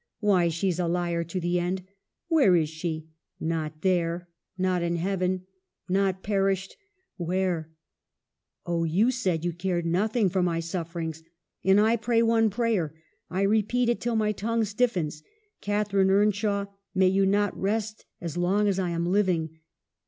[0.19, 1.83] 'Why, she's a liar to the end!
[2.27, 3.09] Where is she?
[3.39, 4.25] Not tliere—
[4.67, 5.45] not in heaven—
[5.89, 6.75] not perished—
[7.27, 7.69] where?
[8.65, 8.83] Oh!
[8.83, 11.21] you said you cared nothing for my sufferings.
[11.63, 12.95] And I pray one prayer.
[13.29, 15.21] I re peat it till my tongue stiffens.
[15.61, 16.65] Catharine Earn shaw,
[16.95, 19.59] may you not rest as long as I am living.